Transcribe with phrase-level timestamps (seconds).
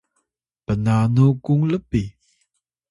[0.65, 2.01] pnanu kung lpi?